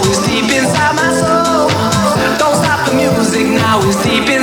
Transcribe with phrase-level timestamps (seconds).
[0.00, 1.68] now it's deep inside my soul.
[2.38, 4.39] Don't stop the music now it's deep inside.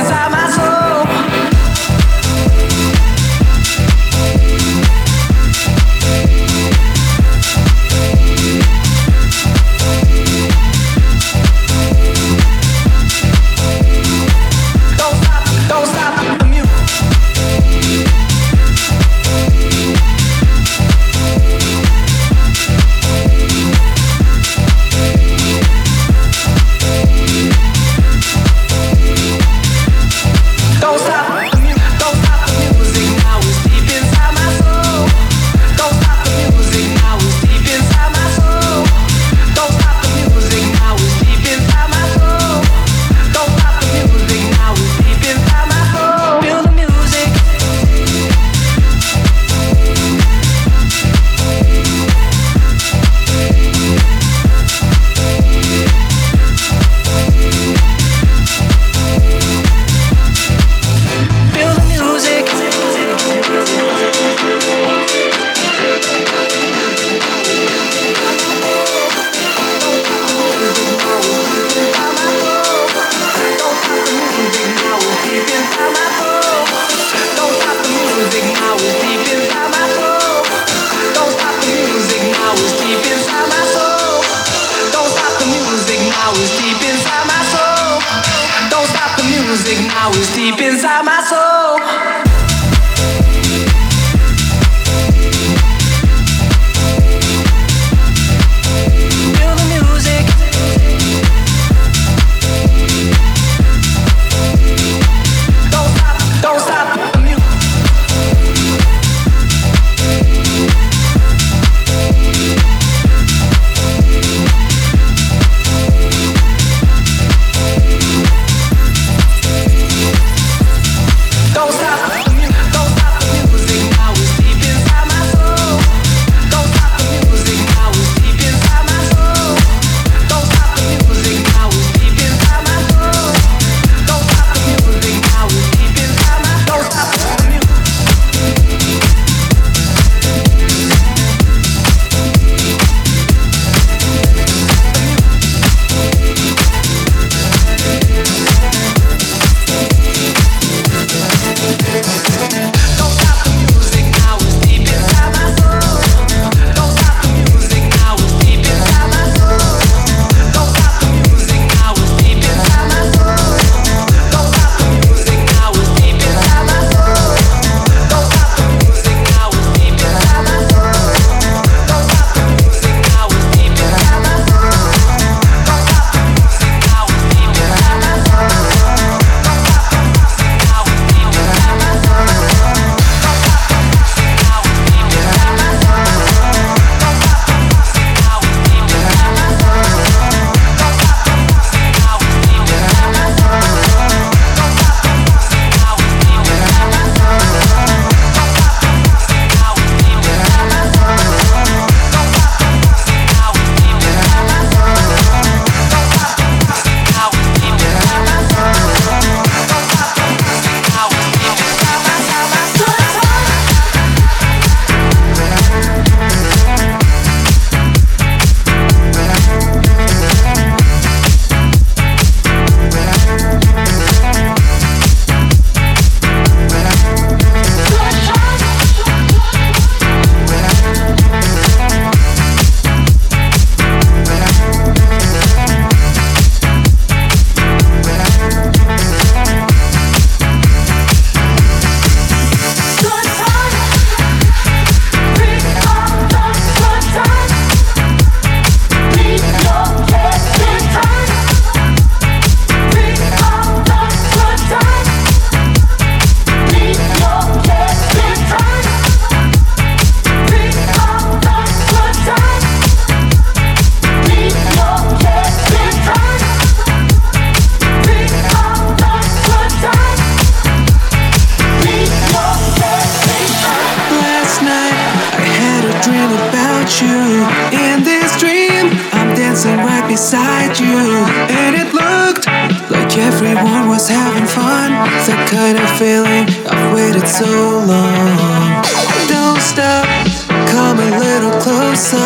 [291.40, 292.16] Little closer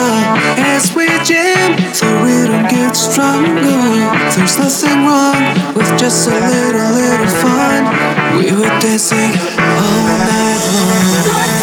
[0.56, 1.76] as we jam.
[1.76, 3.60] The rhythm gets stronger.
[4.34, 7.82] There's nothing wrong with just a little, little fun.
[8.38, 11.61] We were dancing all night long.